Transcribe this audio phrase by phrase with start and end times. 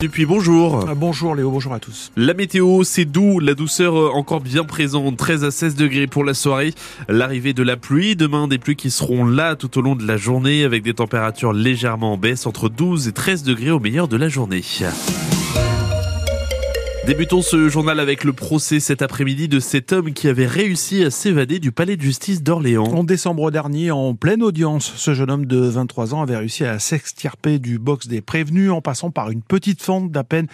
[0.00, 0.88] Depuis bonjour.
[0.88, 2.12] Euh, bonjour Léo, bonjour à tous.
[2.16, 6.22] La météo, c'est doux, la douceur euh, encore bien présente, 13 à 16 degrés pour
[6.22, 6.72] la soirée.
[7.08, 10.16] L'arrivée de la pluie, demain des pluies qui seront là tout au long de la
[10.16, 14.16] journée avec des températures légèrement en baisse entre 12 et 13 degrés au meilleur de
[14.16, 14.62] la journée.
[17.08, 21.10] Débutons ce journal avec le procès cet après-midi de cet homme qui avait réussi à
[21.10, 22.84] s'évader du palais de justice d'Orléans.
[22.84, 26.78] En décembre dernier, en pleine audience, ce jeune homme de 23 ans avait réussi à
[26.78, 30.48] s'extirper du box des prévenus en passant par une petite fente d'à peine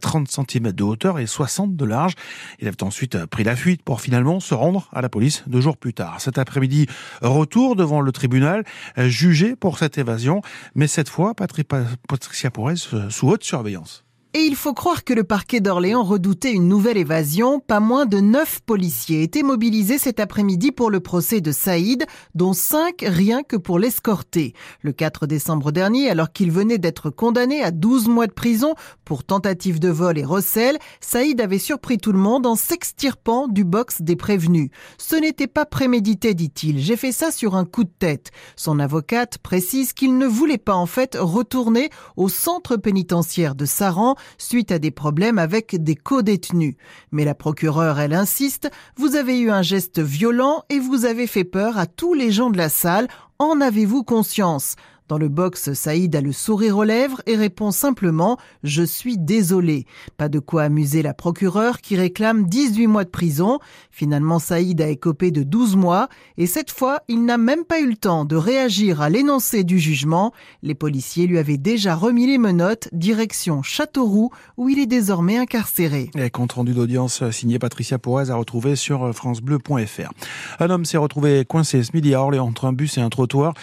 [0.00, 2.12] 30 cm de hauteur et 60 de large.
[2.60, 5.76] Il avait ensuite pris la fuite pour finalement se rendre à la police deux jours
[5.76, 6.20] plus tard.
[6.20, 6.86] Cet après-midi,
[7.20, 8.62] retour devant le tribunal,
[8.96, 10.40] jugé pour cette évasion,
[10.76, 14.05] mais cette fois, Patricia Pourez sous haute surveillance.
[14.36, 17.58] Et il faut croire que le parquet d'Orléans redoutait une nouvelle évasion.
[17.58, 22.04] Pas moins de neuf policiers étaient mobilisés cet après-midi pour le procès de Saïd,
[22.34, 24.52] dont cinq rien que pour l'escorter.
[24.82, 28.74] Le 4 décembre dernier, alors qu'il venait d'être condamné à 12 mois de prison
[29.06, 33.64] pour tentative de vol et recel, Saïd avait surpris tout le monde en s'extirpant du
[33.64, 34.68] box des prévenus.
[34.98, 36.78] Ce n'était pas prémédité, dit-il.
[36.78, 38.32] J'ai fait ça sur un coup de tête.
[38.54, 44.14] Son avocate précise qu'il ne voulait pas en fait retourner au centre pénitentiaire de Saran
[44.38, 46.76] suite à des problèmes avec des co-détenus.
[47.10, 51.44] Mais la procureure, elle insiste, vous avez eu un geste violent et vous avez fait
[51.44, 53.08] peur à tous les gens de la salle.
[53.38, 54.76] En avez-vous conscience?
[55.08, 59.86] Dans le box, Saïd a le sourire aux lèvres et répond simplement Je suis désolé.
[60.16, 63.60] Pas de quoi amuser la procureure qui réclame 18 mois de prison.
[63.92, 67.86] Finalement, Saïd a écopé de 12 mois et cette fois, il n'a même pas eu
[67.86, 70.32] le temps de réagir à l'énoncé du jugement.
[70.62, 76.10] Les policiers lui avaient déjà remis les menottes direction Châteauroux où il est désormais incarcéré.
[76.16, 80.10] Et compte rendu d'audience signé Patricia Pourez à retrouver sur francebleu.fr.
[80.58, 83.54] Un homme s'est retrouvé coincé ce midi à Orléans entre un bus et un trottoir.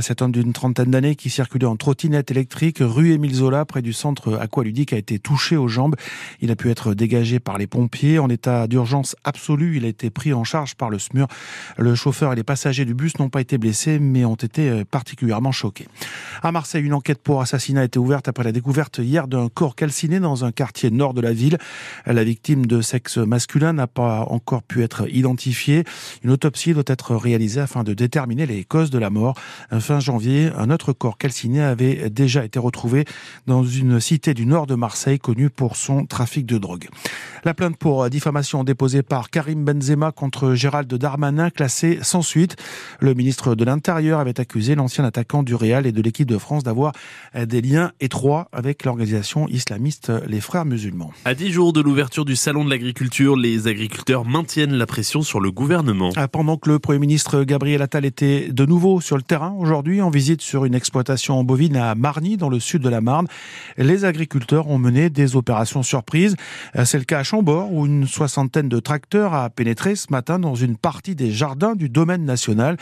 [0.00, 3.92] Cet homme d'une trentaine d'années qui circulait en trottinette électrique rue Émile Zola près du
[3.92, 5.96] centre aqualudique a été touché aux jambes.
[6.40, 9.76] Il a pu être dégagé par les pompiers en état d'urgence absolue.
[9.76, 11.26] Il a été pris en charge par le SMUR.
[11.78, 14.84] Le chauffeur et les passagers du bus n'ont pas été blessés mais ont été euh,
[14.84, 15.88] particulièrement choqués.
[16.42, 19.74] À Marseille, une enquête pour assassinat a été ouverte après la découverte hier d'un corps
[19.74, 21.58] calciné dans un quartier nord de la ville.
[22.06, 25.84] La victime de sexe masculin n'a pas encore pu être identifiée.
[26.22, 29.34] Une autopsie doit être réalisée afin de déterminer les causes de la mort.
[29.80, 33.04] Fin janvier, un autre corps calciné avait déjà été retrouvé
[33.46, 36.88] dans une cité du nord de Marseille connue pour son trafic de drogue.
[37.44, 42.56] La plainte pour diffamation déposée par Karim Benzema contre Gérald Darmanin classée sans suite.
[43.00, 46.64] Le ministre de l'Intérieur avait accusé l'ancien attaquant du Real et de l'équipe de France
[46.64, 46.92] d'avoir
[47.34, 51.12] des liens étroits avec l'organisation islamiste Les Frères Musulmans.
[51.24, 55.40] À dix jours de l'ouverture du Salon de l'agriculture, les agriculteurs maintiennent la pression sur
[55.40, 56.10] le gouvernement.
[56.16, 60.02] Ah, pendant que le Premier ministre Gabriel Attal était de nouveau sur le terrain aujourd'hui
[60.02, 63.26] en visite sur une exploitation bovine à Marny, dans le sud de la Marne.
[63.78, 66.36] Les agriculteurs ont mené des opérations surprises.
[66.84, 70.54] C'est le cas à Chambord, où une soixantaine de tracteurs a pénétré ce matin dans
[70.54, 72.76] une partie des jardins du domaine national.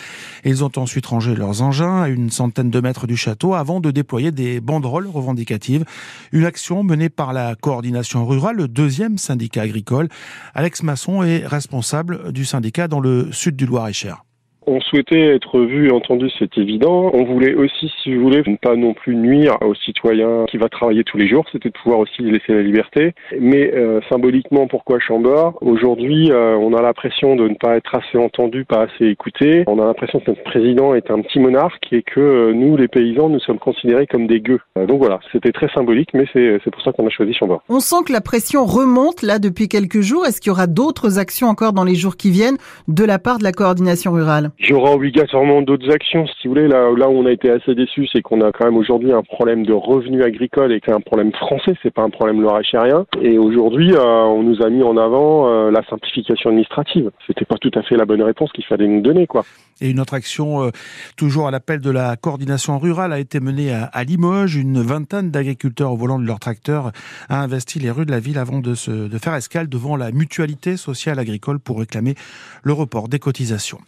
[0.45, 3.91] Ils ont ensuite rangé leurs engins à une centaine de mètres du château avant de
[3.91, 5.85] déployer des banderoles revendicatives.
[6.33, 10.09] Une action menée par la coordination rurale, le deuxième syndicat agricole.
[10.55, 14.25] Alex Masson est responsable du syndicat dans le sud du Loir-et-Cher.
[14.67, 17.11] On souhaitait être vu et entendu, c'est évident.
[17.13, 20.69] On voulait aussi, si vous voulez, ne pas non plus nuire aux citoyens qui va
[20.69, 23.15] travailler tous les jours, c'était de pouvoir aussi laisser la liberté.
[23.39, 25.59] Mais euh, symboliquement, pourquoi Chambord?
[25.61, 29.65] Aujourd'hui, euh, on a l'impression de ne pas être assez entendu, pas assez écouté.
[29.67, 32.89] On a l'impression que notre président est un petit monarque et que euh, nous, les
[32.89, 34.61] paysans, nous sommes considérés comme des gueux.
[34.77, 37.63] donc voilà, c'était très symbolique, mais c'est pour ça qu'on a choisi Chambord.
[37.69, 40.27] On sent que la pression remonte là depuis quelques jours.
[40.27, 42.57] Est-ce qu'il y aura d'autres actions encore dans les jours qui viennent
[42.89, 44.51] de la part de la coordination rurale?
[44.59, 46.69] Il y aura obligatoirement d'autres actions, si vous voulez.
[46.69, 49.67] Là, où on a été assez déçus, c'est qu'on a quand même aujourd'hui un problème
[49.67, 53.05] de revenus agricoles et que c'est un problème français, c'est pas un problème loir-et-chérien.
[53.21, 57.11] Et aujourd'hui, euh, on nous a mis en avant euh, la simplification administrative.
[57.27, 59.45] C'était pas tout à fait la bonne réponse qu'il fallait nous donner, quoi.
[59.81, 60.71] Et une autre action, euh,
[61.17, 64.55] toujours à l'appel de la coordination rurale, a été menée à, Limoges.
[64.55, 66.93] Une vingtaine d'agriculteurs au volant de leur tracteur
[67.29, 70.13] a investi les rues de la ville avant de, se, de faire escale devant la
[70.13, 72.15] mutualité sociale agricole pour réclamer
[72.63, 73.79] le report des cotisations.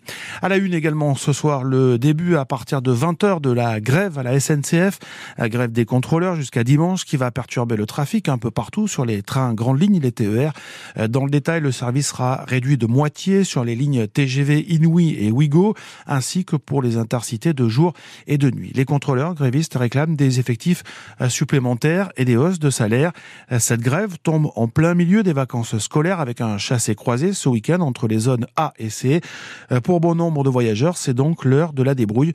[0.56, 4.38] Une également ce soir le début à partir de 20h de la grève à la
[4.38, 4.98] SNCF,
[5.38, 9.04] la grève des contrôleurs jusqu'à dimanche qui va perturber le trafic un peu partout sur
[9.04, 10.52] les trains grandes lignes, les TER.
[11.08, 15.30] Dans le détail, le service sera réduit de moitié sur les lignes TGV Inouï et
[15.30, 15.74] Ouigo
[16.06, 17.92] ainsi que pour les intercités de jour
[18.26, 18.72] et de nuit.
[18.74, 20.82] Les contrôleurs grévistes réclament des effectifs
[21.20, 23.12] euh, supplémentaires et des hausses de salaire.
[23.52, 27.80] Euh, cette grève tombe en plein milieu des vacances scolaires avec un chassé-croisé ce week-end
[27.80, 29.20] entre les zones A et C.
[29.72, 32.32] Euh, pour bon nombre voyageurs, c'est donc l'heure de la débrouille.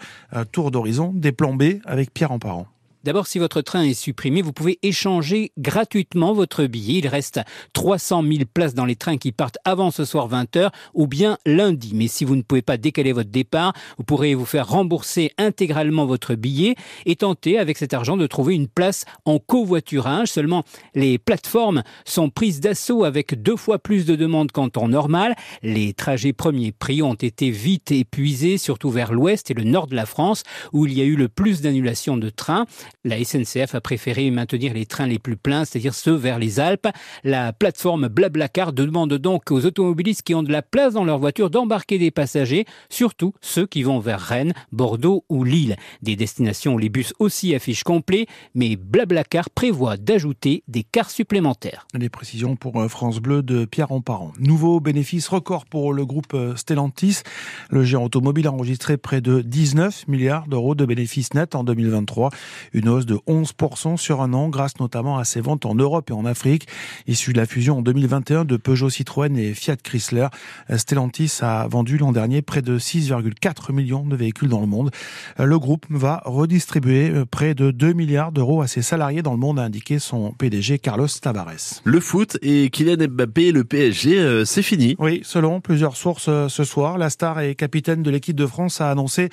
[0.52, 2.68] Tour d'horizon des plans B avec Pierre Emparent.
[3.04, 7.00] D'abord, si votre train est supprimé, vous pouvez échanger gratuitement votre billet.
[7.00, 7.40] Il reste
[7.74, 11.94] 300 000 places dans les trains qui partent avant ce soir 20h ou bien lundi.
[11.96, 16.06] Mais si vous ne pouvez pas décaler votre départ, vous pourrez vous faire rembourser intégralement
[16.06, 16.76] votre billet
[17.08, 20.28] et tenter avec cet argent de trouver une place en covoiturage.
[20.28, 20.64] Seulement,
[20.94, 25.36] les plateformes sont prises d'assaut avec deux fois plus de demandes qu'en temps normal.
[25.64, 29.96] Les trajets premiers prix ont été vite épuisés, surtout vers l'ouest et le nord de
[29.96, 32.68] la France, où il y a eu le plus d'annulations de trains.
[33.04, 36.88] La SNCF a préféré maintenir les trains les plus pleins, c'est-à-dire ceux vers les Alpes.
[37.24, 41.50] La plateforme Blablacar demande donc aux automobilistes qui ont de la place dans leur voiture
[41.50, 45.76] d'embarquer des passagers, surtout ceux qui vont vers Rennes, Bordeaux ou Lille.
[46.02, 51.88] Des destinations où les bus aussi affichent complet, mais Blablacar prévoit d'ajouter des cars supplémentaires.
[51.94, 54.34] Les précisions pour euh, France Bleu de Pierre Emparent.
[54.40, 57.22] Nouveau bénéfice record pour le groupe euh, Stellantis.
[57.70, 62.30] Le géant automobile a enregistré près de 19 milliards d'euros de bénéfices nets en 2023
[62.74, 66.14] une hausse de 11% sur un an grâce notamment à ses ventes en Europe et
[66.14, 66.68] en Afrique.
[67.08, 70.28] Issue de la fusion en 2021 de Peugeot Citroën et Fiat Chrysler,
[70.76, 74.92] Stellantis a vendu l'an dernier près de 6,4 millions de véhicules dans le monde.
[75.38, 79.38] Le groupe va redistribuer euh, près de 2 milliards d'euros à ses salariés dans le
[79.38, 81.82] monde, a indiqué son PDG Carlos Tavares.
[81.84, 84.96] Le foot et Kylian Mbappé, le PSG, euh, c'est fini.
[85.00, 88.82] Oui, selon plusieurs sources euh, ce soir, la star et capitaine de l'équipe de France
[88.82, 89.30] a annoncé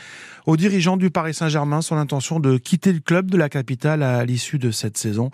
[0.47, 4.25] aux dirigeants du Paris Saint-Germain son intention de quitter le club de la capitale à
[4.25, 5.31] l'issue de cette saison.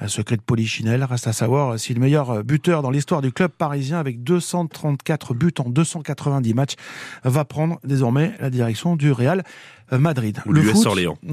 [0.00, 3.50] Un secret de Polichinelle reste à savoir si le meilleur buteur dans l'histoire du club
[3.50, 6.74] parisien avec 234 buts en 290 matchs
[7.24, 9.44] va prendre désormais la direction du Real
[9.92, 10.40] Madrid.
[10.46, 10.86] Ou le foot...
[10.86, 11.18] Orléans.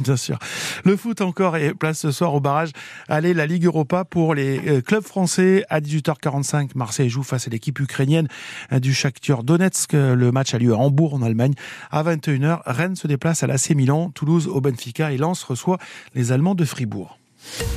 [0.00, 0.38] Bien sûr.
[0.84, 2.70] Le foot encore et place ce soir au barrage.
[3.08, 6.70] Allez, la Ligue Europa pour les euh, clubs français à 18h45.
[6.74, 8.28] Marseille joue face à l'équipe ukrainienne
[8.72, 9.92] du Shakhtar Donetsk.
[9.92, 11.54] Le match a lieu à Hambourg en Allemagne.
[11.90, 15.78] À 21h, Rennes se déplace à l'AC Milan, Toulouse au Benfica et Lens reçoit
[16.14, 17.18] les Allemands de Fribourg.